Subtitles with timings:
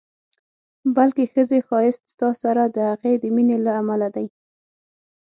[0.95, 4.27] بلکې ښځې ښایست ستا سره د هغې د مینې له امله دی.